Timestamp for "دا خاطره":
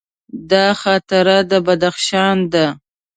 0.51-1.37